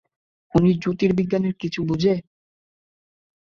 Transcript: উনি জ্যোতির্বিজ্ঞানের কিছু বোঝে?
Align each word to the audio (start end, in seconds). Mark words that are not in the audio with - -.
উনি 0.55 0.69
জ্যোতির্বিজ্ঞানের 0.73 1.53
কিছু 1.53 1.79
বোঝে? 1.85 2.13